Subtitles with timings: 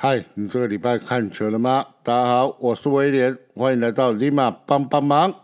[0.00, 1.84] 嗨，你这个礼拜看球了吗？
[2.04, 5.34] 大家好，我是威廉，欢迎来到立马帮帮忙。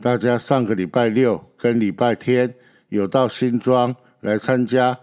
[0.00, 2.54] 大家上个礼拜六跟礼拜天
[2.90, 4.96] 有到新庄来参加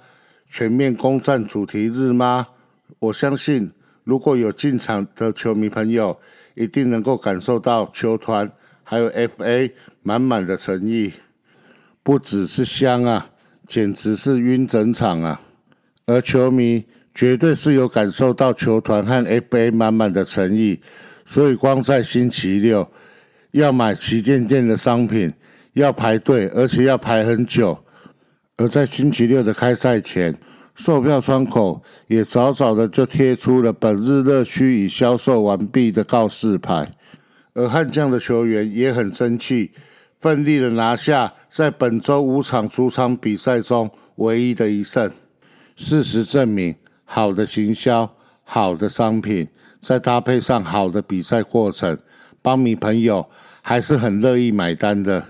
[0.47, 2.47] 全面攻占主题日吗？
[2.99, 3.69] 我相信，
[4.05, 6.17] 如果有进场的球迷朋友，
[6.55, 8.49] 一定能够感受到球团
[8.85, 11.11] 还有 FA 满满的诚意，
[12.01, 13.29] 不只是香啊，
[13.67, 15.41] 简直是晕整场啊！
[16.05, 16.85] 而球迷。
[17.15, 20.79] 绝对是有感受到球团和 FA 满满的诚意，
[21.25, 22.89] 所以光在星期六
[23.51, 25.31] 要买旗舰店的商品
[25.73, 27.77] 要排队，而且要排很久。
[28.57, 30.35] 而在星期六的开赛前，
[30.75, 36.91] 售票窗口也早早的就贴出了本日热区已销售完毕的告示牌。
[37.53, 39.71] 而悍将的球员也很争气，
[40.19, 45.11] 奋力的拿下在本周五场主场比赛中唯一的一胜。
[45.75, 46.75] 事实证明。
[47.15, 48.11] 好的行销，
[48.43, 49.47] 好的商品，
[49.79, 51.95] 再搭配上好的比赛过程，
[52.41, 53.23] 帮迷朋友
[53.61, 55.23] 还是很乐意买单的。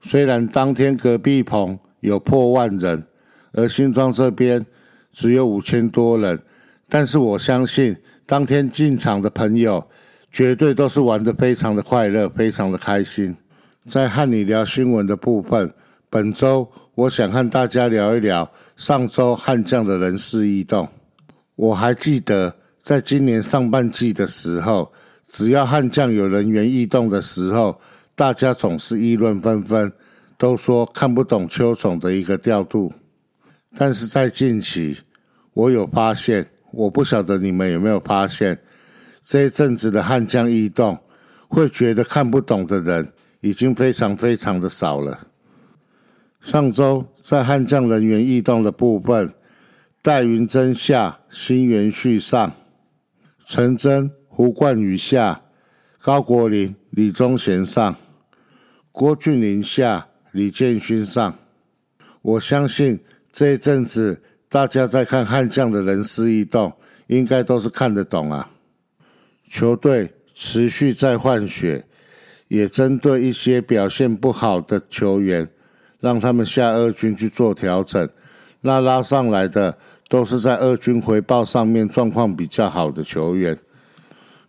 [0.00, 3.04] 虽然当天隔壁棚有破万人，
[3.52, 4.64] 而新庄这边
[5.12, 6.40] 只有五千多人，
[6.88, 7.94] 但是我相信
[8.24, 9.86] 当天进场的朋友
[10.32, 13.36] 绝对都是玩得非常的快乐，非常的开心。
[13.86, 15.70] 在和你聊新闻的部分，
[16.08, 18.50] 本周我想和大家聊一聊。
[18.76, 20.86] 上周悍将的人事异动，
[21.54, 24.92] 我还记得，在今年上半季的时候，
[25.28, 27.80] 只要悍将有人员异动的时候，
[28.14, 29.90] 大家总是议论纷纷，
[30.36, 32.92] 都说看不懂邱总的一个调度。
[33.78, 34.98] 但是在近期，
[35.54, 38.58] 我有发现，我不晓得你们有没有发现，
[39.24, 40.98] 这一阵子的悍将异动，
[41.48, 43.10] 会觉得看不懂的人
[43.40, 45.28] 已经非常非常的少了。
[46.46, 49.34] 上周在悍将人员异动的部分，
[50.00, 52.52] 戴云真下，新元旭上，
[53.44, 55.42] 陈真、胡冠宇下，
[55.98, 57.96] 高国林、李宗贤上，
[58.92, 61.36] 郭俊霖下，李建勋上。
[62.22, 63.00] 我相信
[63.32, 66.72] 这一阵子大家在看悍将的人事异动，
[67.08, 68.48] 应该都是看得懂啊。
[69.50, 71.84] 球队持续在换血，
[72.46, 75.50] 也针对一些表现不好的球员。
[76.00, 78.08] 让他们下二军去做调整，
[78.60, 79.76] 那拉上来的
[80.08, 83.56] 都是在二军回报上面状况比较好的球员。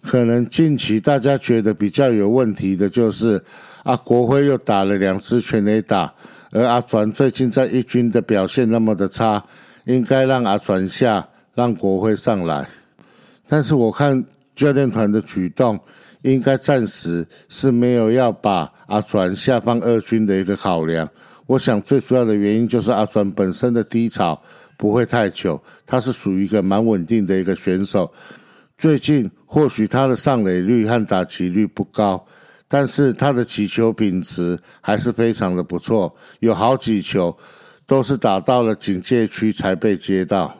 [0.01, 3.43] 可能近期大家觉得比较有问题的就是
[3.83, 6.13] 阿国辉又打了两次全垒打，
[6.51, 9.43] 而阿传最近在一军的表现那么的差，
[9.85, 12.67] 应该让阿传下，让国辉上来。
[13.49, 14.23] 但是我看
[14.55, 15.79] 教练团的举动，
[16.21, 21.09] 应该暂时是没有要把阿转下放二军的一个考量。
[21.47, 24.39] 我想最主要的原因就是阿转本身的低潮
[24.77, 28.13] 不会太久，他是属于一个蛮稳定的一个选手。
[28.77, 32.23] 最近或许他的上垒率和打击率不高，
[32.67, 37.35] 但是他的起球品质还是非常的不错，有好几球
[37.87, 40.55] 都是打到了警戒区才被接到。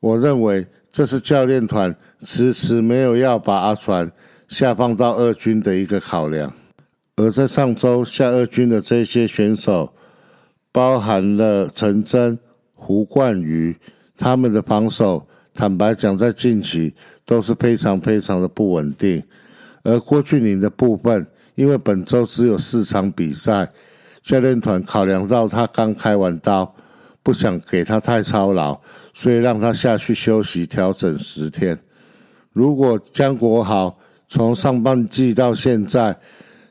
[0.00, 4.10] 我认为这是教练团迟迟没有要把阿传
[4.48, 6.50] 下放到二军的一个考量。
[7.16, 9.92] 而在上周下二军的这些选手，
[10.76, 12.38] 包含了陈真、
[12.74, 13.74] 胡冠宇，
[14.14, 16.94] 他们的防守，坦白讲，在近期
[17.24, 19.22] 都是非常非常的不稳定。
[19.84, 23.66] 而郭俊霖的部分，因为本周只有四场比赛，
[24.22, 26.74] 教练团考量到他刚开完刀，
[27.22, 28.78] 不想给他太操劳，
[29.14, 31.78] 所以让他下去休息调整十天。
[32.52, 33.98] 如果江国豪
[34.28, 36.14] 从上半季到现在，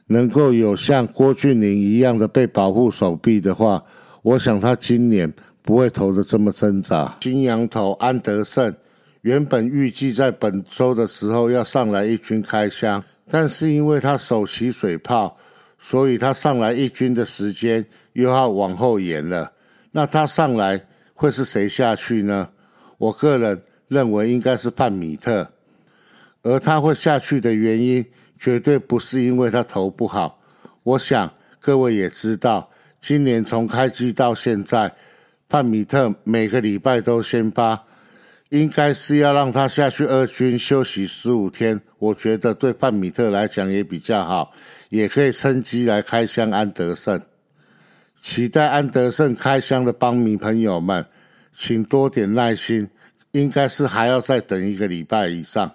[0.08, 3.84] 能够有像郭俊霖一样的被保护手臂的话，
[4.22, 5.32] 我想他今年
[5.64, 7.18] 不会投的这么挣扎。
[7.20, 8.74] 金羊头安德胜
[9.22, 15.36] 原本预计在本周的时候要上来一军开箱，但是因为他手起水泡，
[15.80, 17.84] 所以他上来一军的时间
[18.14, 19.52] 又要往后延了。
[19.92, 20.80] 那他上来
[21.16, 22.48] 会是谁下去呢？
[23.00, 25.50] 我个人认为应该是范米特，
[26.44, 28.06] 而他会下去的原因。
[28.38, 30.40] 绝对不是因为他投不好，
[30.84, 34.94] 我想各位也知道，今年从开机到现在，
[35.50, 37.84] 范米特每个礼拜都先发，
[38.50, 41.82] 应该是要让他下去二军休息十五天。
[41.98, 44.54] 我觉得对范米特来讲也比较好，
[44.90, 47.20] 也可以趁机来开箱安德胜。
[48.22, 51.06] 期待安德胜开箱的邦迷朋友们，
[51.54, 52.90] 请多点耐心，
[53.32, 55.72] 应该是还要再等一个礼拜以上。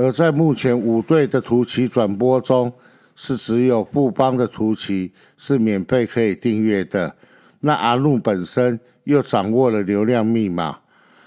[0.00, 2.72] 而在目前五队的图旗转播中，
[3.14, 7.14] 是只有富邦的图旗是免费可以订阅的。
[7.60, 10.78] 那阿路本身又掌握了流量密码，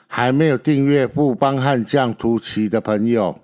[0.07, 3.39] 还没有订阅布邦悍将图奇的朋友，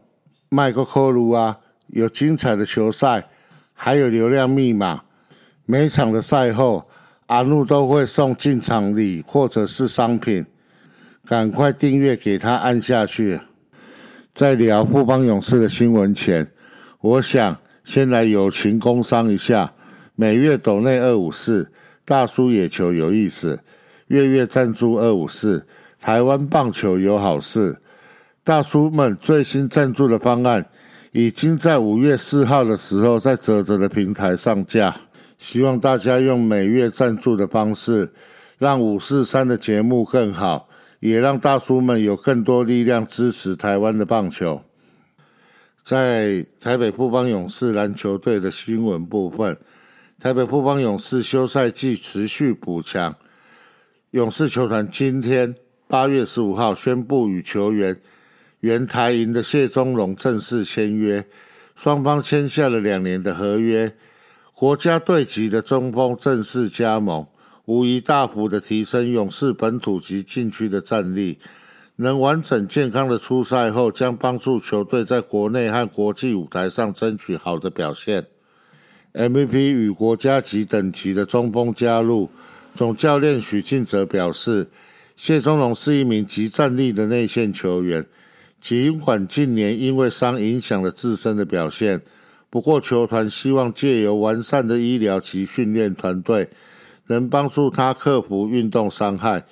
[0.50, 1.60] 麦克科鲁啊，
[1.90, 3.28] 有精彩的球赛，
[3.75, 5.04] 还有流量密码。
[5.68, 6.90] 每场的赛后，
[7.28, 10.44] 阿怒都会送进场礼或者是商品，
[11.28, 13.40] 赶快订阅给他按下去。
[14.39, 16.50] 在聊富邦勇士的新闻前，
[17.01, 19.74] 我想先来友情工商一下，
[20.15, 21.69] 每月斗内二五四，
[22.06, 23.59] 大叔野球有意思，
[24.07, 25.68] 月月赞助二五四。
[26.00, 27.77] 台湾棒球有好事，
[28.41, 30.65] 大叔们最新赞助的方案
[31.12, 34.95] 已经在五月四号的时候在泽泽的平台上架。
[35.38, 38.09] 希望大家用每月赞助的方式，
[38.57, 40.69] 让五四三的节目更好，
[41.00, 44.62] 也让大叔们有更多力量支持台湾的棒球。
[45.84, 49.57] 在台北富邦勇士篮球队的新闻部分，
[50.19, 53.16] 台北富邦勇士休赛季持续补强，
[54.12, 55.56] 勇士球团今天。
[55.92, 58.00] 八月十五号宣布与球员
[58.60, 61.25] 原台银的谢宗荣正式签约，
[61.75, 63.92] 双方签下了两年的合约。
[64.54, 67.25] 国家队级的中锋正式加盟，
[67.69, 71.38] 无疑大幅的提升勇士本土及禁区的战力。
[71.98, 78.25] 能完整健康的出赛后，将帮助球队在国内和国际舞台上争取好的表现。
[79.13, 82.31] MVP 与国家级等级的中锋加入，
[82.74, 84.68] 总教练许晋哲表示。
[85.15, 88.06] 谢宗荣是一名极战力的内线球员，
[88.62, 92.01] 尽管近年因为伤影响了自身的表现，
[92.50, 96.48] 不过球团希望借由完善的医疗及训练团队，
[97.10, 99.44] 能帮助他克服运动伤害，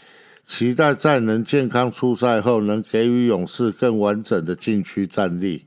[0.46, 5.66] 期待在能健康出赛后，能给予勇士更完整的禁区战力。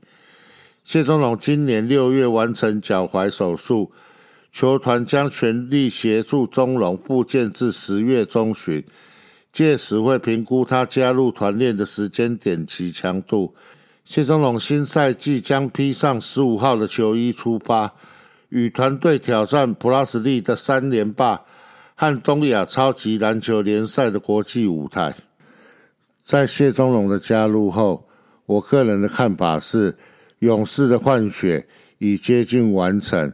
[0.83, 3.91] 谢宗龙今年六月完成脚踝手术，
[4.51, 8.83] 球团将全力协助宗龙复健至十月中旬。
[9.53, 13.53] 届时会评估他加入团练的时间点及强度。
[14.05, 17.93] 谢宗龙新赛季将披上十五号的球衣出发，
[18.47, 21.41] 与团队挑战普拉斯利的三连霸
[22.01, 25.13] 和东亚超级篮球联赛的国际舞台。
[26.25, 28.09] 在谢宗龙的加入后，
[28.47, 29.95] 我个人的看法是，
[30.39, 31.67] 勇士的换血
[31.99, 33.31] 已接近完成。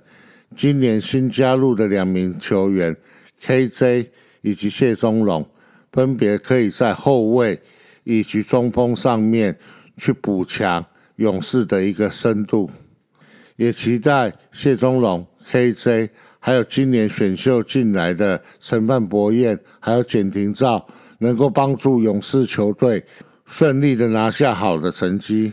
[0.53, 2.93] 今年新加入的两名球员
[3.41, 4.07] KJ
[4.41, 5.49] 以及谢宗龙。
[5.93, 7.61] 分别可以在后卫
[8.03, 9.57] 以及中锋上面
[9.95, 10.85] 去补强
[11.15, 12.69] 勇士的一个深度，
[13.55, 16.09] 也期待谢宗龙、KJ，
[16.47, 20.87] 还有今年选秀进来的陈范博彦，还有简廷照，
[21.19, 23.05] 能够帮助勇士球队
[23.45, 25.51] 顺利的拿下好的成绩。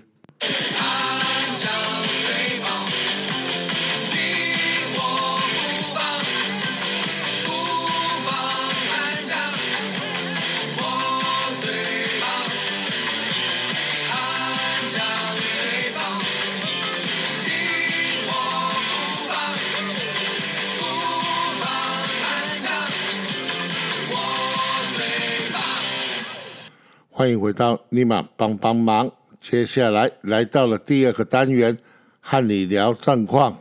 [27.24, 29.10] 欢迎回到尼玛帮帮忙。
[29.40, 31.78] 接下来来到了第二个单元，
[32.20, 33.56] 和你聊战况。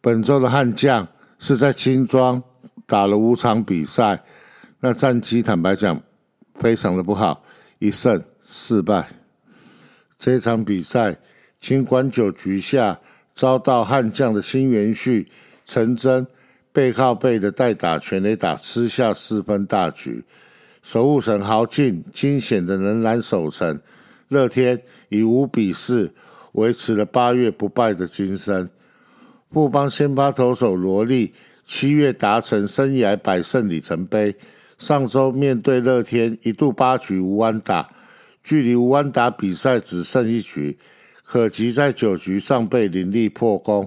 [0.00, 1.06] 本周的悍将
[1.38, 2.42] 是在轻装
[2.86, 4.18] 打了五场比赛，
[4.80, 6.00] 那战绩坦白讲
[6.54, 7.44] 非常的不好，
[7.78, 9.06] 一胜四败。
[10.18, 11.14] 这场比赛，
[11.60, 12.98] 尽管九局下
[13.34, 15.30] 遭到悍将的新元旭
[15.66, 16.26] 陈真
[16.72, 20.24] 背靠背的代打全垒打，吃下四分大局。
[20.88, 23.78] 守护神豪进惊险的仍然守城，
[24.28, 26.14] 乐天以五比四
[26.52, 28.70] 维持了八月不败的金身。
[29.52, 31.34] 富邦先发投手罗莉
[31.66, 34.34] 七月达成生涯百胜里程碑，
[34.78, 37.90] 上周面对乐天一度八局无安打，
[38.42, 40.78] 距离无安打比赛只剩一局，
[41.22, 43.86] 可及在九局上被林立破功。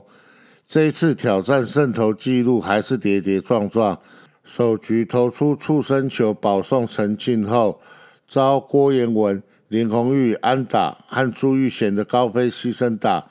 [0.68, 3.98] 这一次挑战胜投纪录还是跌跌撞撞。
[4.44, 7.80] 首局投出触身球保送陈进后，
[8.28, 13.28] 遭郭彦文、林红玉安打和朱玉贤的高飞牺牲打，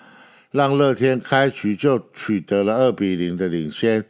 [0.50, 4.04] 让乐天开局就取得了二比零的领先。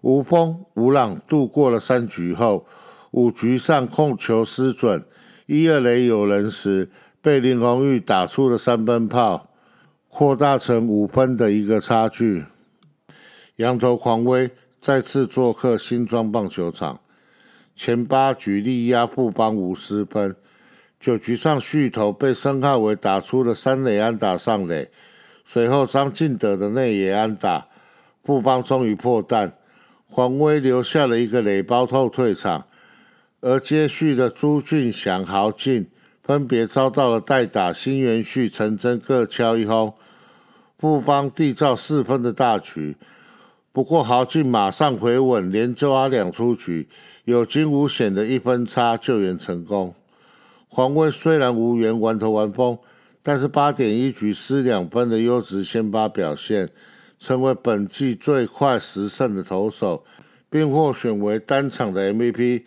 [0.00, 2.66] 无风无浪度过了三局后，
[3.10, 5.04] 五局上控球失准，
[5.46, 9.50] 一二垒有人时被林红玉打出了三分炮，
[10.08, 12.44] 扩大成五分的一个差距。
[13.56, 14.50] 羊头狂威。
[14.86, 17.00] 再次做客新庄棒球场，
[17.74, 20.36] 前八局力压富邦五失分，
[21.00, 24.88] 九局上续投被申浩伟打出了三垒安打上垒，
[25.44, 27.66] 随后张进德的内野安打，
[28.22, 29.54] 富邦终于破蛋，
[30.06, 32.64] 黄威留下了一个垒包后退场，
[33.40, 35.90] 而接续的朱俊祥豪进
[36.22, 39.92] 分别遭到了代打新元旭、陈真各敲一轰，
[40.78, 42.96] 富邦缔造四分的大局。
[43.76, 46.88] 不过豪进马上回稳，连抓两出局，
[47.26, 49.94] 有惊无险的一分差救援成功。
[50.66, 52.78] 黄威虽然无缘完投完封，
[53.22, 56.70] 但是八点一局失两分的优质先发表现，
[57.18, 60.06] 成为本季最快十胜的投手，
[60.48, 62.64] 并获选为单场的 MVP。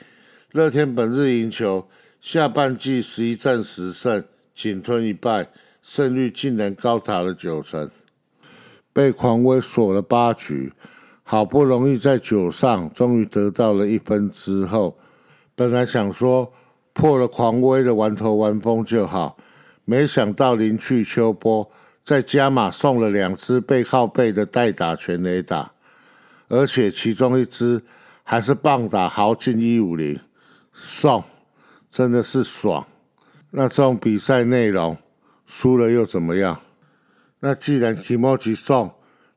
[0.51, 1.87] 乐天本日赢球，
[2.21, 4.23] 下半季十一战十胜，
[4.53, 5.47] 仅吞一败，
[5.81, 7.89] 胜率竟然高达了九成。
[8.93, 10.71] 被狂威锁了八局。
[11.31, 14.97] 好不容易在九上终于得到了一分之后，
[15.53, 16.51] 本来想说
[16.91, 19.37] 破了狂威的玩头完封就好，
[19.85, 21.69] 没想到临去秋波
[22.03, 25.71] 在加码送了两只背靠背的代打全垒打，
[26.47, 27.79] 而且其中一只
[28.23, 30.19] 还是棒打豪进一五零，
[30.73, 31.23] 送
[31.91, 32.83] 真的是爽。
[33.51, 34.97] 那这种比赛内容
[35.45, 36.59] 输了又怎么样？
[37.41, 38.91] 那既然提莫吉送，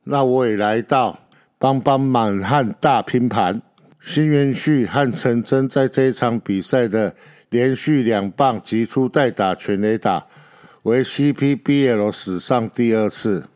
[0.05, 1.19] 那我也来到。
[1.63, 3.63] 帮帮满汉大拼盘，
[4.01, 7.15] 新元旭和陈真在这一场比赛的
[7.51, 10.27] 连续两棒击出代打全垒打，
[10.83, 13.47] 为 CPBL 史上第二次。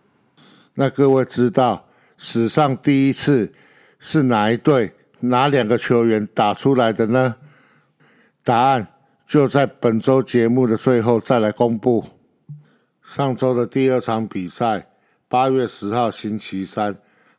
[0.74, 3.52] 那各位知道史上第一次
[3.98, 7.34] 是哪一队、哪两个球员打出来的呢？
[8.44, 8.86] 答案
[9.26, 12.04] 就在本周节目的最后再来公布。
[13.02, 14.86] 上周的第二场比赛，
[15.26, 16.96] 八月十号星期三。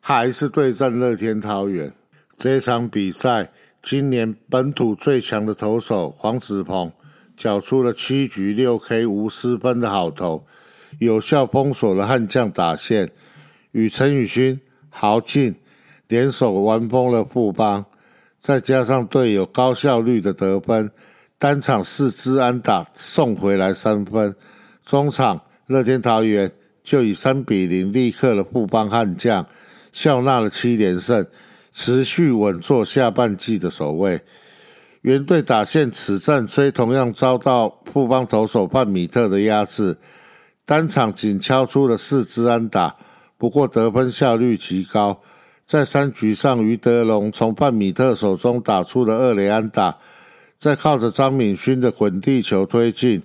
[0.09, 1.91] 还是对战乐天桃园
[2.37, 3.51] 这场比赛，
[3.83, 6.93] 今年本土最强的投手黄子鹏
[7.35, 10.45] 缴出了七局六 K 无失分的好投，
[10.99, 13.11] 有效封锁了悍将打线，
[13.73, 15.53] 与陈宇勋、豪进
[16.07, 17.83] 联手完封了富邦，
[18.39, 20.89] 再加上队友高效率的得分，
[21.37, 24.33] 单场四支安打送回来三分，
[24.85, 26.49] 中场乐天桃园
[26.81, 29.45] 就以三比零力克了富邦悍将。
[29.91, 31.25] 笑纳了七连胜，
[31.73, 34.21] 持续稳坐下半季的首位。
[35.01, 39.97] 原队打线此战虽同样遭到富邦投手范米特的压制，
[40.65, 42.95] 单场仅敲出了四支安打，
[43.37, 45.21] 不过得分效率极高。
[45.65, 49.97] 在三局上，于德龙从范米特手中打出了二垒安打，
[50.57, 53.21] 再靠着张敏勋的滚地球推进，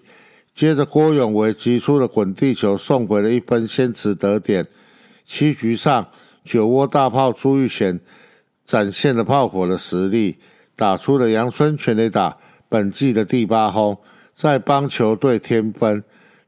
[0.54, 4.66] 接着郭永维击出了滚地球送回了一分，先持得点。
[5.26, 6.06] 七局上。
[6.44, 8.00] 酒窝大炮朱玉贤
[8.64, 10.38] 展现了炮火的实力，
[10.74, 12.36] 打出了阳春全垒打，
[12.68, 13.98] 本季的第八轰，
[14.34, 16.02] 在帮球队添分。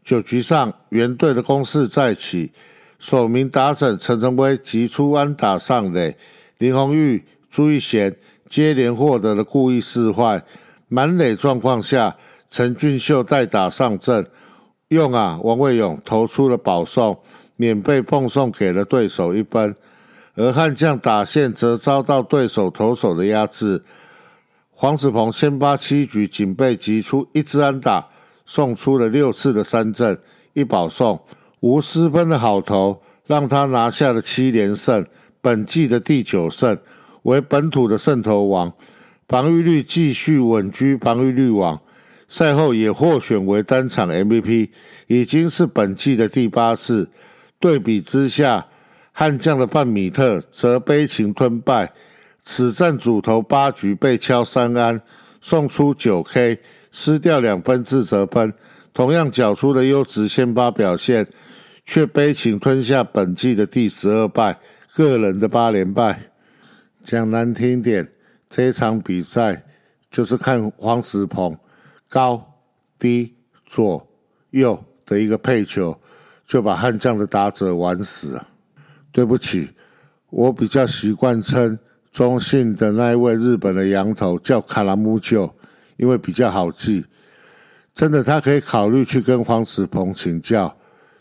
[0.05, 2.53] 九局上，原队的攻势再起，
[2.99, 6.17] 首名打者陈晨威急出安打上垒，
[6.59, 8.15] 林红玉、朱玉贤
[8.49, 10.43] 接连获得了故意示坏，
[10.89, 12.17] 满垒状况下，
[12.51, 14.27] 陈俊秀代打上阵，
[14.89, 17.19] 用啊，王卫勇投出了保送。
[17.57, 19.75] 免费奉送给了对手一分，
[20.35, 23.83] 而悍将打线则遭到对手投手的压制。
[24.71, 28.09] 黄子鹏先发七局仅被击出一支安打，
[28.45, 30.19] 送出了六次的三振
[30.53, 31.21] 一保送，
[31.61, 35.07] 无失分的好投，让他拿下了七连胜，
[35.41, 36.77] 本季的第九胜，
[37.23, 38.73] 为本土的胜投王，
[39.29, 41.81] 防御率继续稳居防御率王。
[42.27, 44.71] 赛后也获选为单场 MVP，
[45.07, 47.09] 已经是本季的第八次。
[47.59, 48.67] 对比之下，
[49.13, 51.93] 悍将的范米特则悲情吞败。
[52.45, 55.01] 此战主投八局被敲三安，
[55.41, 56.61] 送出九 K，
[56.93, 58.53] 失掉两分自责分。
[58.93, 61.27] 同样缴出了优质先发表现，
[61.85, 64.59] 却悲情吞下本季的第十二败，
[64.95, 66.31] 个人的八连败。
[67.03, 68.07] 讲难听点，
[68.49, 69.65] 这场比赛
[70.11, 71.59] 就是看黄石鹏
[72.09, 72.61] 高
[72.99, 73.35] 低
[73.67, 74.07] 左
[74.51, 75.99] 右的一个配球。
[76.47, 78.49] 就把悍将的打者玩死了。
[79.13, 79.71] 对不起，
[80.31, 81.79] 我比较习惯称
[82.11, 85.49] 中信的那一位日本的羊头叫卡拉木就，
[85.97, 87.05] 因为比较好记。
[87.95, 90.77] 真的，他可以考虑去跟黄子鹏请教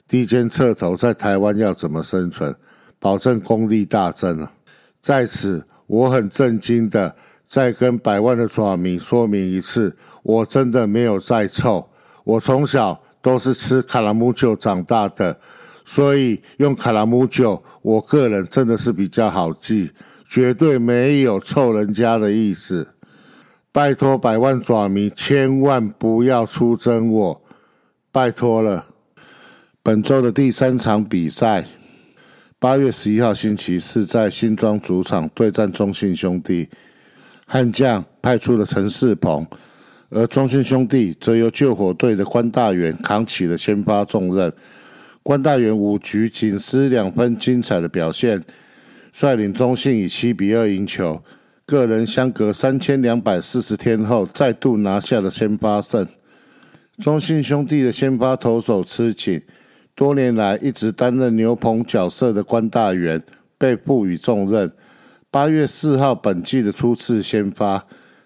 [0.07, 2.55] 低肩侧头在台湾要怎么生存，
[2.97, 4.51] 保证功力大增啊！
[4.99, 7.15] 在此，我很震惊的
[7.47, 11.87] 再跟百万的爪迷说明一次，我真的没有在臭，
[12.23, 12.99] 我从小。
[13.23, 15.39] 都是吃卡拉姆酒长大的，
[15.85, 19.91] 所以用卡拉姆酒，我个人真的是比较好记，
[20.29, 22.89] 绝对没有臭人家的意思。
[23.71, 27.41] 拜托百万爪迷，千万不要出征我，
[28.11, 28.85] 拜托了。
[29.81, 31.65] 本周的第三场比赛，
[32.59, 36.69] 八月十一号星期四，在新庄主场对战中信兄弟，
[37.47, 39.47] 悍将派出了陈世鹏。
[40.13, 44.51] 而中信兄弟则由救火队的关大元扛起了先发重任。
[45.23, 48.43] 关大元五局仅失两分，精彩的表现，
[49.11, 51.21] 率领中信以七比二赢球。
[51.65, 56.05] 个人相隔三千两百四十天后，再度拿下了先发胜。
[56.97, 59.41] 中信兄弟的先发投手吃紧，
[59.95, 63.23] 多年来一直担任牛棚角色的关大元
[63.57, 64.71] 被赋予重任。
[65.31, 67.83] 八月四号本季的初次先发，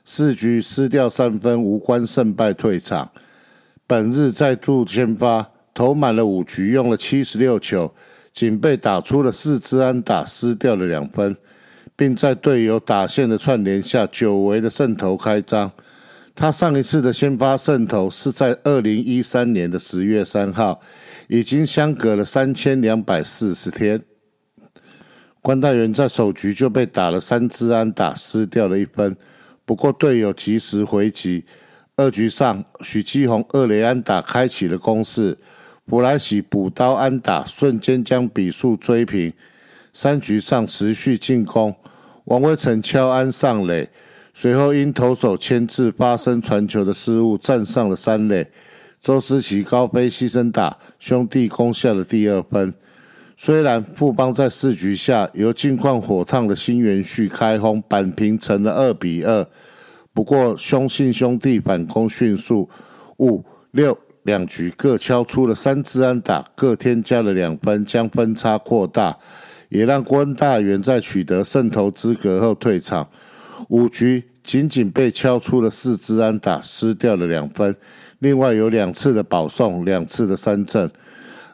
[0.09, 3.11] 四局失掉三分，无关胜败退场。
[3.85, 7.93] 本日再度先发，投满了五局，用了七十六球，
[8.31, 11.35] 仅被打出了四支安打，失掉了两分。
[11.97, 15.69] 并在队友打线的串联下，久违的胜投开张。
[16.33, 20.79] 他上一次的先发胜投是在二零一三年的十月三号，
[21.27, 24.01] 已经相隔了三千两百四十天。
[25.41, 29.13] 关大元在首局就被打了三支安打，失掉了一分。
[29.67, 31.43] 不过队友及时回击，
[31.97, 35.37] 二局上许基宏二雷安打开启了攻势，
[35.85, 39.33] 布莱喜补刀安打瞬间将比数追平。
[39.91, 41.75] 三局上持续进攻。
[42.23, 43.89] 王威成敲安上垒，
[44.33, 48.47] 随后因投手牵制发生传球的失误，站上了三垒。
[49.01, 52.73] 周思齐高飞牺牲打，兄弟攻下了第二分。
[53.39, 59.47] 虽然富邦在四局下由近况火烫的新元旭开轰扳平成了二比二，
[60.11, 62.67] 不过凶信兄弟反攻迅速，
[63.19, 69.15] 五六两局各敲出了三支安打，各添加了两分，将分差扩大。
[69.69, 73.07] 也让关大元在取得胜投资格后退场，
[73.67, 77.75] 五局仅仅被敲出了四支安打，失掉了两分。
[78.19, 80.89] 另外有两次的保送，两次的三振，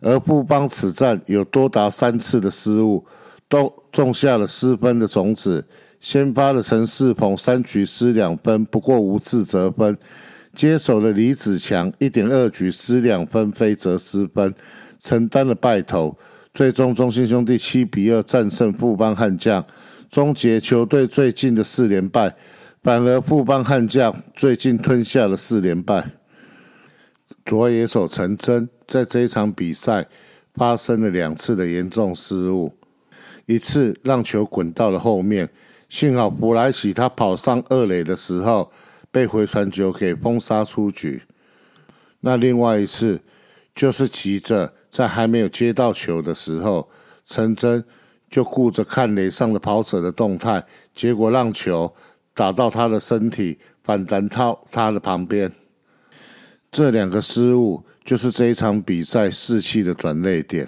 [0.04, 3.04] 而布邦此战有多达三次的失误，
[3.48, 5.66] 都种下了失分的种子。
[6.00, 9.96] 先发的陈世鹏三局失两分，不过无自责分；
[10.54, 14.54] 接手的李子强一点二局失两分，非则失分，
[15.00, 16.14] 承担了败投。
[16.54, 19.66] 最终，中心兄弟七比二战胜富邦悍将，
[20.10, 22.36] 终结球队最近的四连败。
[22.84, 26.06] 反而富邦悍将最近吞下了四连败。
[27.46, 30.08] 左野手陈真在这一场比赛
[30.54, 32.74] 发生了两次的严重失误，
[33.46, 35.50] 一次让球滚到了后面，
[35.90, 38.72] 幸好弗莱喜他跑上二垒的时候
[39.12, 41.22] 被回传球给封杀出局。
[42.20, 43.20] 那另外一次
[43.76, 44.74] 就是急着。
[44.94, 46.88] 在还没有接到球的时候，
[47.26, 47.84] 陈真
[48.30, 51.92] 就顾着看垒上的跑者的动态，结果让球
[52.36, 55.52] 打到他的身体，反弹到他的旁边。
[56.72, 60.68] 这两个失误就是这一场比赛士气的转捩点。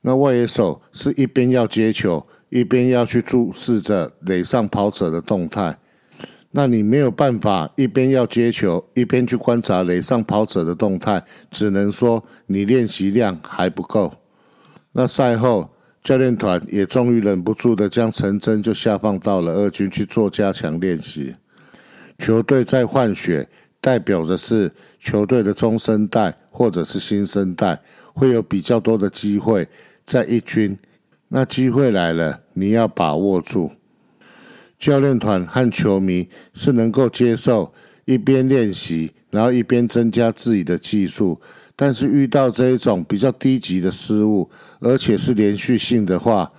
[0.00, 5.76] 那外野手是一边要接球，一边要去注视着垒上跑者的动态。
[6.50, 14.14] 那你没有办法一边要接球，一边去观察垒上跑者的动态，只能说你练习量还不够。
[14.92, 15.68] 那赛后
[16.02, 21.36] 教练团也终于忍不住的将陈真就下放到了二军去做加强练习。
[22.16, 23.46] 球队在换血，
[23.80, 27.80] 代表的是球队的中生代或者是新生代
[28.12, 29.66] 会有比较多的机会
[30.04, 30.76] 在一军。
[31.28, 33.70] 那机会来了，你要把握住。
[34.78, 37.72] 教练团和球迷是能够接受
[38.04, 41.40] 一边练习，然后一边增加自己的技术。
[41.76, 46.50] 但是遇到这一种比较低级的失误，而且是连续性的话，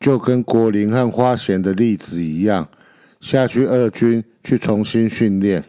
[0.00, 2.68] 就跟国林和花贤的例子一样，
[3.20, 5.64] 下去二军去重新训练。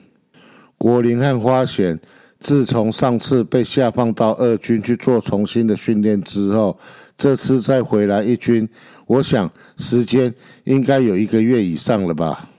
[0.78, 2.00] 国林和花贤
[2.40, 6.78] 自从上次被下放到二军去做重新的训练之后，
[7.18, 8.68] 这次再回来一军。
[9.08, 10.34] 我想时间
[10.66, 12.50] 应该有一个月以上了吧。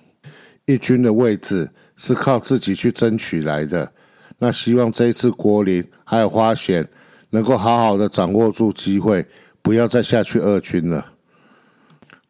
[0.64, 3.92] 一军的位置是靠自己去争取来的。
[4.38, 6.88] 那希望这一次国林还有花选
[7.30, 9.24] 能够好好的掌握住机会，
[9.62, 11.12] 不要再下去二军了。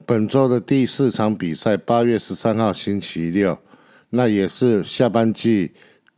[0.05, 3.59] 本周的第四场比赛，八月十三号星期六，
[4.17, 5.71] 那也是下半季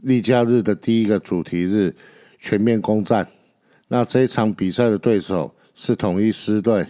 [0.02, 1.92] 例假日的第一个主题日，
[2.38, 3.26] 全面攻占。
[3.88, 6.86] 那这一场比赛的对手是统一狮队。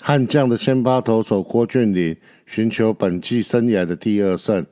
[0.00, 4.66] 悍将的先发投手郭俊麟寻求本季生涯的第二胜，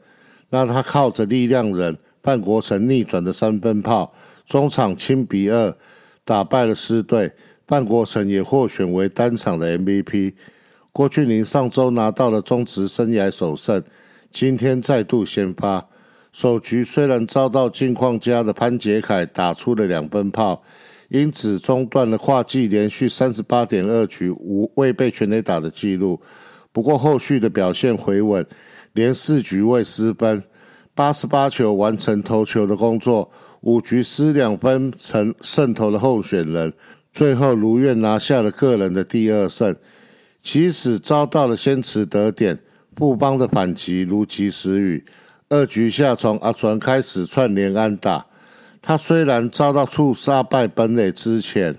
[0.49, 4.13] 那他靠着力量人范国成逆转的三分炮，
[4.47, 5.73] 中场七比二
[6.25, 7.31] 打败了狮队，
[7.69, 10.35] 范国成也获选为单场的 MVP。
[10.91, 13.81] 郭俊麟上周拿到了中职生涯首胜，
[14.33, 15.89] 今天再度先发，
[16.33, 20.63] 首局虽然遭到近况佳的潘杰凯打出了两分炮。
[21.09, 26.21] 因此中断了跨季连续三十八点二局无未被全垒打的记录。
[26.71, 28.47] 不过后续的表现回稳，
[28.93, 30.41] 连四局未失分，
[30.95, 33.29] 八十八球完成投球的工作，
[33.63, 36.73] 五局失两分成胜投的候选人，
[37.13, 39.75] 最后如愿拿下了个人的第二胜。
[40.41, 42.57] 即使遭到了先持得点，
[43.01, 45.03] 布邦的反击如及时雨。
[45.49, 48.27] 二局下从阿传开始串联安打，
[48.83, 51.75] 他虽然遭到触杀败本垒之前，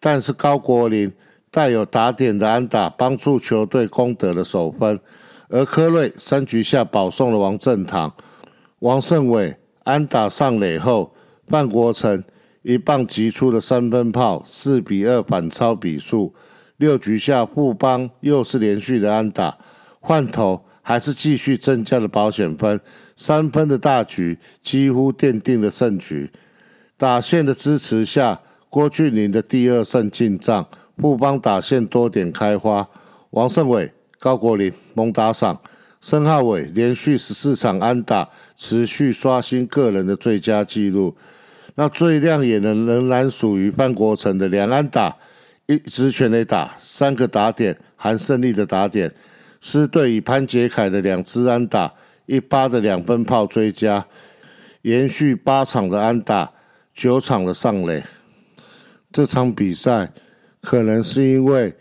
[0.00, 1.12] 但是高国林
[1.50, 4.98] 带有打点的安打帮助球队攻得了首分，
[5.50, 8.10] 而科瑞三局下保送了王正堂。
[8.78, 11.14] 王胜伟安打上垒后，
[11.48, 12.24] 范国成
[12.62, 16.34] 一棒击出的三分炮，四比二反超比数。
[16.78, 19.56] 六局下富邦又是连续的安打，
[20.06, 22.80] 换头还是继续增加了保险分，
[23.16, 26.30] 三分的大局几乎奠定了胜局。
[26.96, 28.40] 打线的支持下，
[28.70, 30.64] 郭俊麟的第二胜进账，
[30.94, 32.88] 不帮打线多点开花。
[33.30, 35.60] 王胜伟、高国林猛打赏，
[36.00, 38.28] 申浩伟连续十四场安打。
[38.54, 41.14] 持续刷新个人的最佳纪录，
[41.74, 45.14] 那最亮眼的仍然属于范国成的两安打，
[45.66, 49.12] 一直全垒打，三个打点含胜利的打点。
[49.60, 51.92] 狮队以潘杰凯的两支安打，
[52.26, 54.06] 一八的两分炮追加，
[54.82, 56.52] 延续八场的安打，
[56.94, 58.02] 九场的上垒。
[59.12, 60.12] 这场比赛
[60.60, 61.74] 可能是因为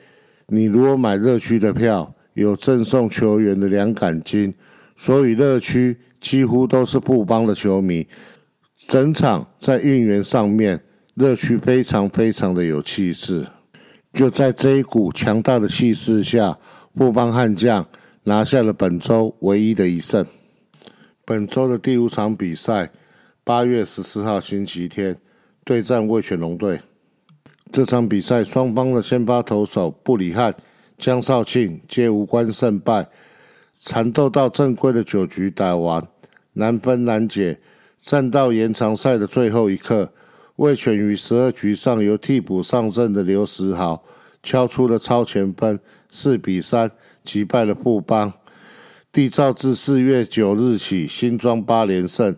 [0.48, 4.54] 你如果买热区的票，有赠送球员的两杆金，
[4.96, 5.98] 所以热区。
[6.22, 8.08] 几乎都是布邦的球迷，
[8.88, 10.82] 整场在运员上面，
[11.14, 13.46] 乐区非常非常的有气势。
[14.12, 16.58] 就在这一股强大的气势下，
[16.96, 17.86] 布邦悍将
[18.24, 20.26] 拿下了本周唯一的一胜。
[21.26, 22.90] 本周的第五场比赛，
[23.44, 25.18] 八月十四号星期天
[25.66, 26.80] 对战味全龙队。
[27.74, 30.56] 这场比赛双方的先发投手布里汉、
[30.98, 33.10] 江少庆皆无关胜败，
[33.78, 36.02] 缠斗到正规的九局打完。
[36.54, 37.60] 难分难解，
[38.00, 40.14] 战到延长赛的最后一刻，
[40.56, 44.02] 魏全于十二局上由替补上阵的刘时豪
[44.42, 45.78] 敲出了超前分，
[46.10, 46.92] 四比三
[47.24, 48.34] 击败了富邦，
[49.12, 52.36] 缔造自四月九日起新庄八连胜，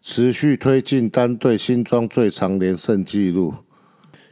[0.00, 3.54] 持续推进单队新庄最长连胜纪录。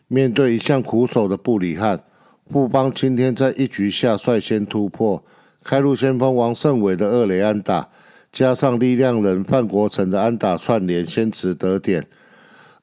[0.06, 2.02] 面对一向苦守的布里汉，
[2.46, 5.22] 富邦今天在一局下率先突破，
[5.62, 7.88] 开路先锋王胜伟的二垒安打。
[8.30, 12.06] 加上力量人范国成的安打串联，先持得点。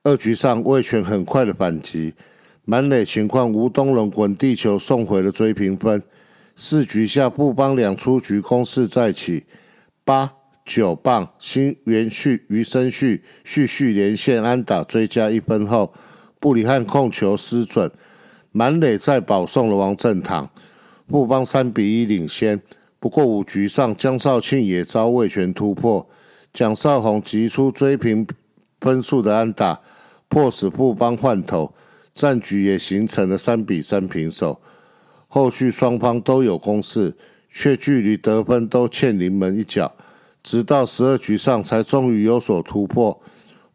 [0.01, 2.15] 二局上魏权很快的反击，
[2.65, 6.01] 满垒情况，吴东龙滚地球送回了追平分。
[6.56, 9.43] 四局下布邦两出局攻势再起，
[10.04, 10.32] 八
[10.65, 15.93] 九棒新元旭余生旭续续连线安打追加一分后，
[16.39, 17.91] 布里汉控球失准，
[18.51, 20.49] 满垒再保送了王正堂，
[21.06, 22.60] 布邦三比一领先。
[22.99, 26.10] 不过五局上，江少庆也遭魏权突破，
[26.51, 28.25] 蒋少红击出追平
[28.82, 29.80] 分数的安打，
[30.28, 31.71] 迫使布邦换头，
[32.15, 34.60] 战局也形成了三比三平手。
[35.28, 37.13] 后续双方都有攻势，
[37.51, 39.93] 却距离得分都欠临门一脚，
[40.41, 43.21] 直到十二局上才终于有所突破。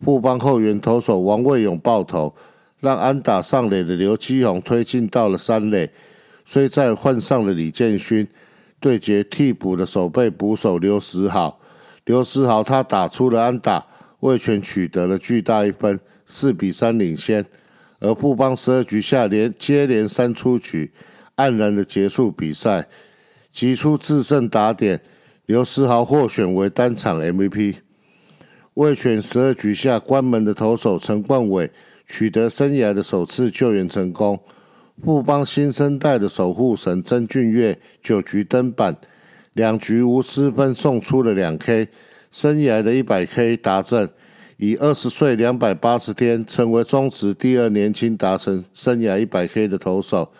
[0.02, 2.34] 布邦后援投手王卫勇爆头，
[2.80, 5.90] 让安打上垒的刘基宏推进到了三垒，
[6.46, 8.26] 虽在换上了李建勋。
[8.80, 11.60] 对决替补的守备捕手刘时豪，
[12.06, 13.84] 刘时豪他打出了安打，
[14.20, 17.44] 魏全取得了巨大一分，四比三领先。
[18.00, 20.90] 而布邦十二局下连接连三出局，
[21.36, 22.88] 黯然的结束比赛，
[23.52, 25.00] 击出制胜打点，
[25.46, 27.76] 刘思豪获选为单场 MVP。
[28.74, 31.70] 魏权十二局下关门的投手陈冠伟
[32.06, 34.40] 取得生涯的首次救援成功。
[35.02, 38.96] 富邦新生代的守护神曾俊岳九局登板，
[39.54, 41.88] 两局无失分，送出了两 K，
[42.30, 44.08] 生涯的一百 K 达阵，
[44.62, 50.30] 以二十岁两百八十天成为中职第二年轻达成生涯一百 K 的投手，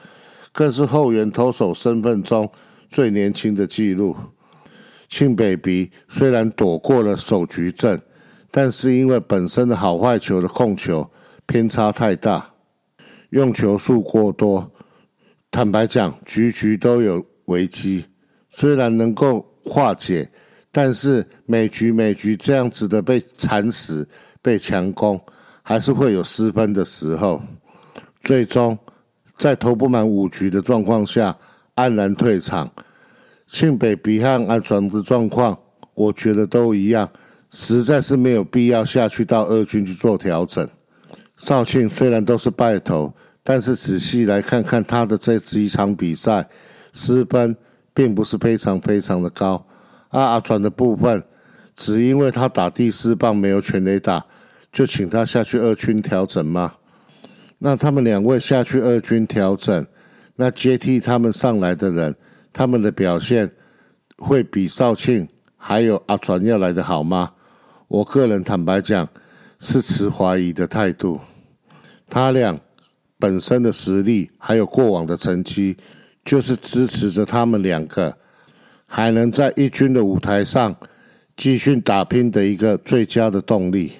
[0.52, 2.46] 更是后援投手身份中
[2.90, 4.14] 最年轻的纪录。
[5.08, 7.98] 庆北鼻虽然躲过了首局阵，
[8.50, 11.10] 但是因为本身的好坏球的控球
[11.46, 12.50] 偏差太大。
[13.30, 14.70] 用球数过多，
[15.50, 18.04] 坦白讲，局局都有危机。
[18.50, 20.30] 虽然能够化解，
[20.72, 24.06] 但是每局每局这样子的被蚕食、
[24.40, 25.20] 被强攻，
[25.62, 27.42] 还是会有失分的时候。
[28.22, 28.78] 最终
[29.38, 31.36] 在投不满五局的状况下，
[31.76, 32.70] 黯然退场。
[33.48, 35.58] 庆北比汉安全的状况，
[35.94, 37.10] 我觉得都一样，
[37.50, 40.68] 实在是没有必要下去到二军去做调整。
[41.36, 46.48] 肇庆虽然都是败投，但是仔细来看看他的这几场比赛，
[46.92, 47.56] 失分
[47.92, 49.66] 并不是非常非常的高。
[50.10, 51.22] 阿阿传的部分，
[51.74, 54.24] 只因为他打第四棒没有全垒打，
[54.72, 56.74] 就请他下去二军调整吗？
[57.58, 59.86] 那他们两位下去二军调整，
[60.36, 62.14] 那接替他们上来的人，
[62.52, 63.50] 他们的表现
[64.18, 67.30] 会比少庆还有阿传要来的好吗？
[67.88, 69.08] 我个人坦白讲，
[69.58, 71.20] 是持怀疑的态度。
[72.08, 72.58] 他俩
[73.18, 75.76] 本身的实力还有过往的成绩，
[76.24, 78.16] 就是支持着他们两个
[78.92, 80.74] 还能在一军的舞台上
[81.36, 83.92] 继续打拼的一个最佳的动力。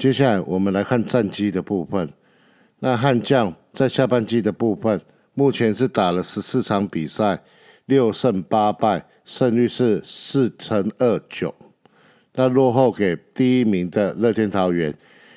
[0.00, 2.08] 接下来我们来看战绩的部分。
[2.78, 4.98] 那悍将在下半季的部分，
[5.34, 7.38] 目前是打了十四场比赛，
[7.84, 11.54] 六胜八败，胜率是四乘二九。
[12.32, 14.94] 那落后给第一名的乐天桃园，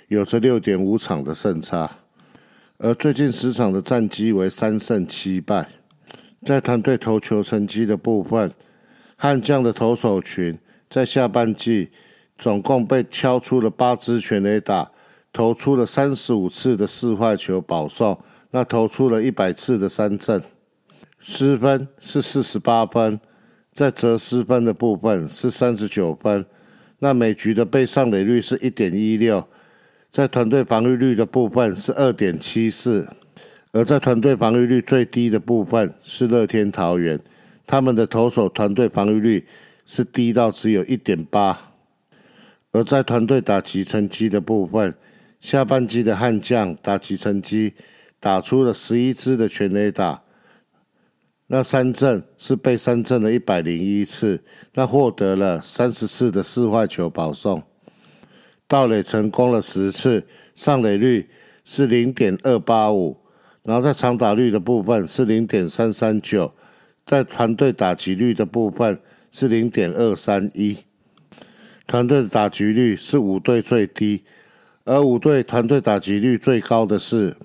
[0.07, 1.97] 有着六点五场的胜差。
[2.77, 5.67] 而最近十场的战绩为三胜七败。
[6.45, 8.49] 在团队投球成绩的部分，
[9.17, 10.57] 悍将的投手群
[10.89, 11.89] 在下半季。
[12.37, 14.91] 总共被敲出了八支全垒打，
[15.31, 18.19] 投出了三十五次的四坏球保送，
[18.51, 20.41] 那投出了一百次的三振，
[21.19, 23.19] 失分是四十八分，
[23.73, 26.45] 在折失分的部分是三十九分，
[26.99, 29.47] 那每局的被上垒率是一点一六，
[30.11, 33.07] 在团队防御率的部分是二点七四，
[33.71, 37.19] 而在团队防御率最低的部分是乐天桃园，
[37.65, 39.47] 他们的投手团队防御率
[39.85, 41.72] 是低到只有一点八。
[42.73, 44.93] 而在团队打击成绩的部分，
[45.39, 47.73] 下半季的悍将打击成绩
[48.19, 50.23] 打出了十一支的全垒打，
[51.47, 57.61] 那三振是被三振了一百零一次，那获得了三十次的四坏球保送，
[58.67, 61.29] 盗垒成功了十次，上垒率
[61.63, 63.15] 是零点二八五，
[63.61, 66.51] 然后在长打率的部分是零点三三九，
[67.05, 68.99] 在团队打击率的部分
[69.31, 70.77] 是零点二三一。
[71.85, 74.23] 团队的打击率是五队最低，
[74.85, 77.35] 而五队团队打击率最高的是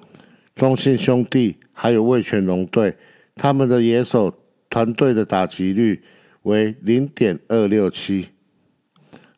[0.55, 2.97] 中信兄弟，还有味全龙队，
[3.35, 4.33] 他们的野手
[4.71, 6.03] 团队的打击率
[6.43, 8.29] 为零点二六七。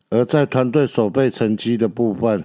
[0.09, 2.43] 而在团队守备成绩的部分，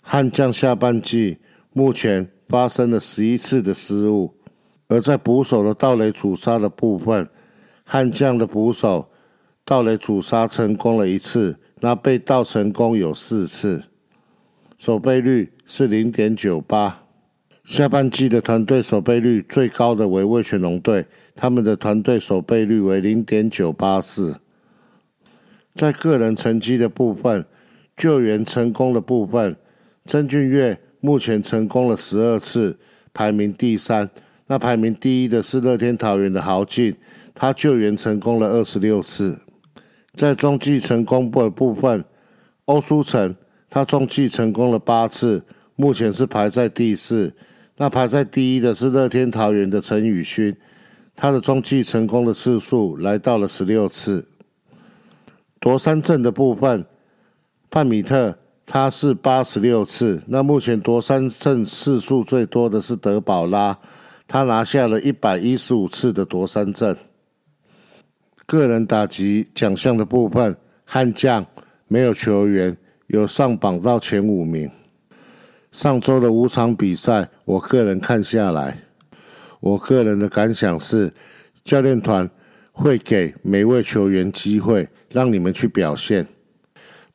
[0.00, 1.38] 悍将下半季
[1.72, 4.34] 目前发生了十一次的失误，
[4.88, 7.28] 而在捕手的盗垒主杀的部分，
[7.84, 9.10] 悍将的捕手
[9.64, 11.58] 盗垒主杀成功了一次。
[11.84, 13.82] 那被盗成功有四次，
[14.78, 17.02] 守备率是零点九八。
[17.64, 24.36] 下半季的团队守备率最高的为味全龙队，他们的团队守备率为零点九八四。
[25.74, 27.44] 在个人成绩的部分，
[27.96, 29.56] 救援成功的部分，
[30.04, 32.78] 曾俊岳目前成功了十二次，
[33.12, 34.08] 排名第三。
[34.46, 36.94] 那排名第一的是乐天桃园的豪进，
[37.34, 39.40] 他救援成功了二十六次。
[40.14, 42.04] 在中继成功的部分，
[42.66, 43.34] 欧舒成
[43.70, 45.42] 他中继成功了八次，
[45.76, 47.34] 目前是排在第四。
[47.78, 50.54] 那排在第一的是乐天桃园的陈宇勋，
[51.16, 54.28] 他的中继成功的次数来到了十六次。
[55.58, 56.84] 夺三阵的部分，
[57.70, 60.22] 帕米特他是八十六次。
[60.26, 63.78] 那目前夺三阵次数最多的是德保拉，
[64.28, 66.94] 他拿下了一百一十五次的夺三阵。
[68.52, 71.46] 个人打击奖项的部分，悍将
[71.88, 74.70] 没有球员有上榜到前五名。
[75.70, 78.76] 上周的五场比赛，我个人看下来，
[79.58, 81.10] 我个人的感想是，
[81.64, 82.28] 教练团
[82.72, 86.26] 会给每位球员机会，让你们去表现，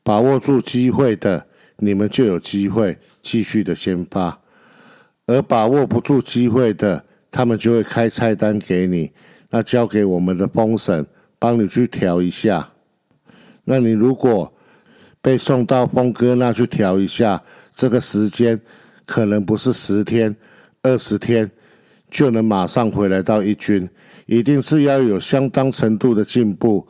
[0.01, 1.45] 把握住机会的，
[1.77, 4.41] 你们就有机会继续的先发；
[5.27, 9.11] 而把握不住机会的，他们就会开菜单给你，
[9.51, 11.05] 那交给我们的封神。
[11.39, 12.69] 帮你去调一下，
[13.63, 14.51] 那你如果
[15.21, 17.43] 被送到峰哥那去调一下，
[17.75, 18.59] 这个时间
[19.05, 20.35] 可能不是十天、
[20.81, 21.49] 二十天
[22.09, 23.87] 就能马上回来到一军，
[24.25, 26.87] 一定是要有相当程度的进步，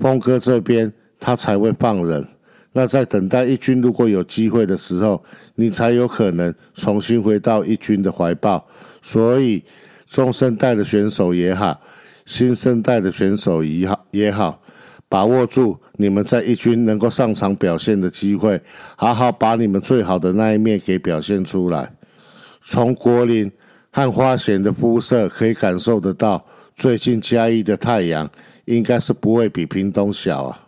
[0.00, 2.26] 峰哥这边他才会放人。
[2.72, 5.22] 那在等待一军如果有机会的时候，
[5.54, 8.66] 你才有可能重新回到一军的怀抱。
[9.00, 9.62] 所以
[10.08, 11.80] 中生代的选手也好。
[12.26, 14.62] 新生代的选手也好，也好，
[15.08, 18.60] 把握住你们在一军能够上场表现的机会，
[18.96, 21.92] 好好把你们最好的那一面给表现出来。
[22.62, 23.50] 从国林、
[23.90, 28.28] 和花贤的肤色可以感受得到，最近嘉义的太阳
[28.64, 30.60] 应该是不会比屏东小啊。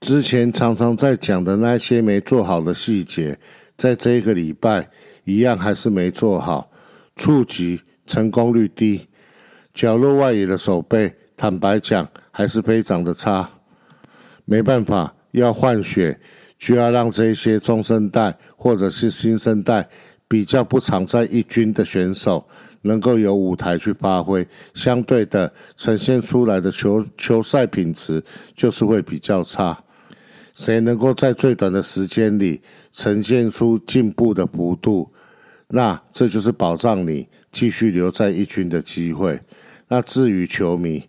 [0.00, 3.38] 之前常常在讲的那些没做好的细节，
[3.76, 4.88] 在这个礼拜
[5.24, 6.68] 一样还是没做好，
[7.14, 9.06] 触及成功率低，
[9.76, 13.46] 角落外野的手背，坦白讲还是非常的差。
[14.46, 16.18] 没办法，要换血，
[16.58, 19.86] 就要让这些中生代或者是新生代
[20.26, 22.48] 比较不常在一军的选手，
[22.80, 29.78] 能够有舞台去发挥，相对的呈现出来的球球赛品质就是会比较差。
[30.54, 32.62] 谁能够在最短的时间里
[32.92, 35.12] 呈现出进步的幅度，
[35.68, 39.38] 那这就是保障你继续留在一军的机会。
[39.88, 41.08] 那至于球迷，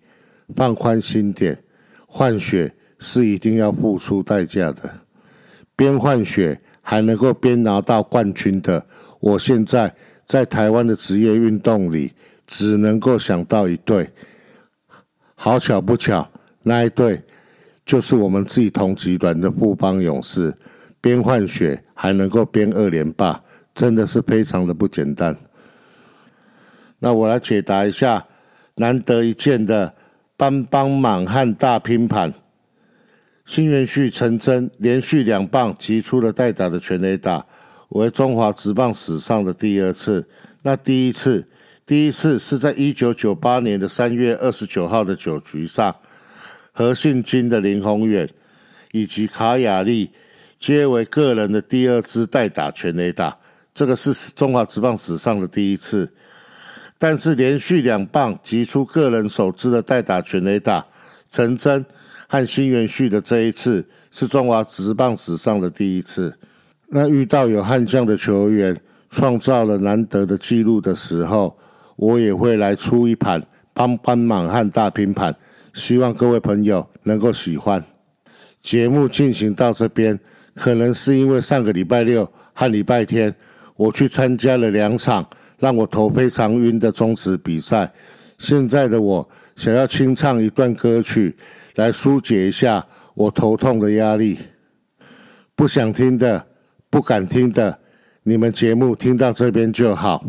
[0.56, 1.64] 放宽心点，
[2.06, 5.02] 换血是一定要付出代价的。
[5.76, 8.86] 边换血还能够边拿到冠军的，
[9.20, 9.94] 我现在
[10.26, 12.14] 在台湾的职业运动里，
[12.46, 14.10] 只能够想到一队。
[15.36, 16.30] 好巧不巧，
[16.64, 17.22] 那一对。
[17.86, 20.54] 就是我们自己同集团的富邦勇士，
[21.00, 23.42] 边换血还能够边二连霸，
[23.74, 25.34] 真的是非常的不简单。
[27.00, 28.26] 那我来解答一下
[28.78, 29.94] 难得一见的
[30.36, 32.34] 邦邦满汉大拼盘，
[33.46, 37.44] 新元旭陈真连续两棒击出了代打的全垒打，
[37.90, 40.28] 为中华职棒史上的第二次。
[40.62, 41.48] 那第一次，
[41.86, 45.96] 第一次是在一九九八年的三月二十九号的九局上。
[46.72, 48.30] 何信金的林宏远
[48.92, 50.12] 以及卡雅利
[50.60, 53.36] 皆为个人的第二支代打全垒打，
[53.74, 56.08] 这个是中华职棒史上的第一次。
[56.98, 60.86] 但是连续两棒击出个人首支的代打全垒打，
[61.30, 61.86] 陈真
[62.28, 66.36] 和新元旭的这一次是中华职棒史上的第一次。
[66.88, 68.76] 那遇到有悍将的球员
[69.10, 71.58] 创造了难得的纪录的时候，
[71.96, 75.36] 我也会来出一盘帮帮满汉大拼盘。
[75.74, 77.84] 希望各位朋友能够喜欢
[78.62, 80.20] 节目进行到这边，
[80.56, 83.36] 可能是因为上个礼拜六和礼拜天
[83.76, 85.24] 我去参加了两场
[85.58, 87.92] 让我头非常晕的中止比赛。
[88.38, 91.36] 现在的我想要清唱一段歌曲
[91.76, 94.38] 来疏解一下我头痛的压力。
[95.56, 96.46] 不想听的、
[96.90, 97.80] 不敢听的，
[98.24, 100.24] 你们节目听到这边就好，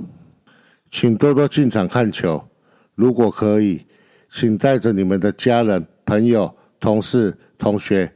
[0.90, 2.48] 请多多进场看球，
[2.94, 3.84] 如果可以。
[4.30, 8.12] 请带着你们的家人、朋友、同事、同学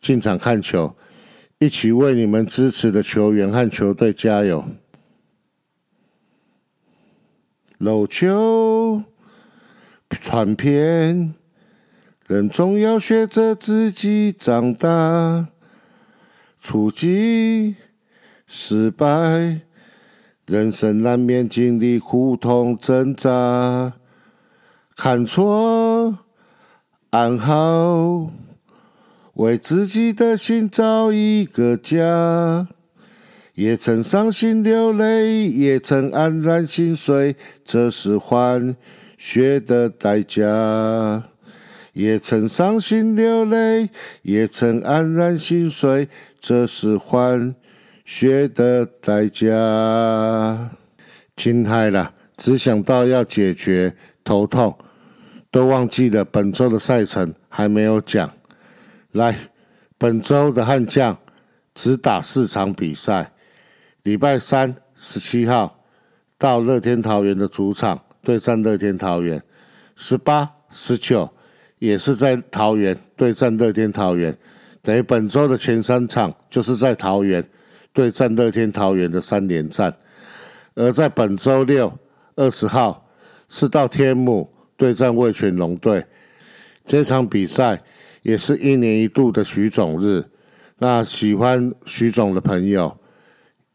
[0.00, 0.94] 进场看球，
[1.58, 4.64] 一起为你们支持的球员和球队加油。
[7.78, 9.02] 漏球
[10.08, 11.34] 传片，
[12.26, 15.48] 人总要学着自己长大。
[16.58, 17.76] 出击
[18.46, 19.60] 失败，
[20.46, 23.92] 人生难免经历苦痛挣扎。
[24.96, 26.18] 看错
[27.10, 28.30] 安好，
[29.34, 32.66] 为自己的心找一个家，
[33.56, 38.76] 也曾伤心流泪，也曾黯然心碎，这是换
[39.16, 41.22] 血的代价。
[41.94, 43.88] 也曾伤心流泪，
[44.20, 46.06] 也曾黯然心碎，
[46.38, 47.54] 这是换
[48.04, 50.70] 血的代价。
[51.34, 54.76] 亲爱了，只想到要解决头痛。
[55.50, 58.30] 都忘记了本周的赛程还没有讲。
[59.12, 59.34] 来，
[59.96, 61.16] 本周的悍将
[61.74, 63.32] 只打四场比赛。
[64.06, 65.82] 礼拜三十七号
[66.38, 69.42] 到乐天桃园的主场对战乐天桃园，
[69.96, 71.28] 十八、十九
[71.80, 74.32] 也是在桃园对战乐天桃园。
[74.80, 77.44] 等于本周的前三场就是在桃园
[77.92, 79.92] 对战乐天桃园的三连战。
[80.74, 81.92] 而在本周六
[82.36, 83.04] 二十号
[83.48, 84.48] 是到天母。
[84.76, 86.04] 对战味全龙队，
[86.84, 87.82] 这场比赛
[88.20, 90.22] 也是一年一度的徐总日。
[90.76, 92.94] 那喜欢徐总的朋友，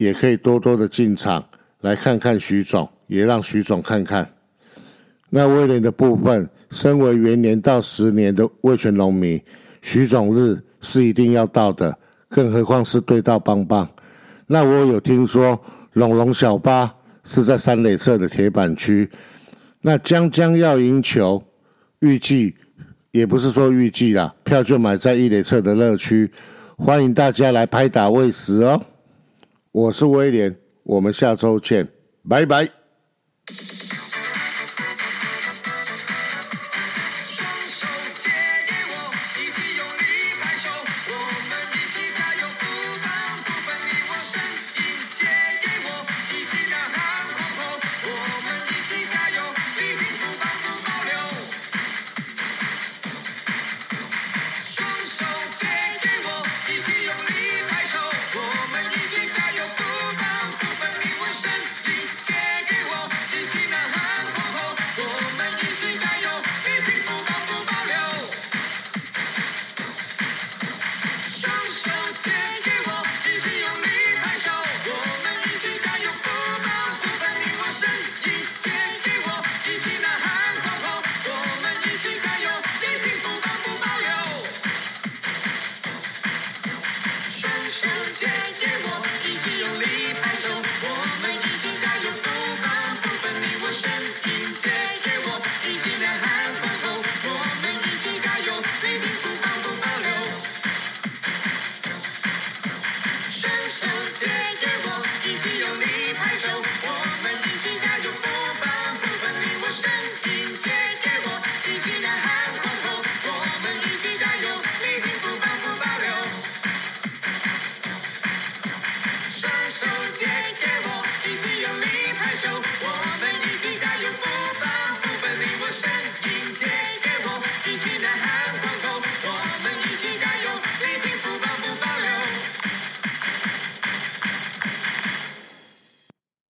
[0.02, 1.46] 也可以多多的进场
[1.82, 4.28] 来看看徐总，也让徐总看看。
[5.30, 9.40] 那威廉的部分，身为元年到十年的味全农民，
[9.84, 11.96] 徐总日是一定要到的，
[12.28, 13.88] 更何况是对到棒棒。
[14.48, 15.62] 那我有听说，
[15.94, 16.92] 龙龙小巴
[17.24, 19.08] 是在三垒侧的铁板区。
[19.82, 21.44] 那将将要赢球，
[22.00, 22.56] 预计
[23.12, 26.32] 也不是说预计啦，票就买在一垒侧的乐区，
[26.76, 28.82] 欢迎大家来拍打喂食哦。
[29.72, 30.54] 我是威廉，
[30.84, 31.88] 我们下周见，
[32.28, 32.81] 拜拜。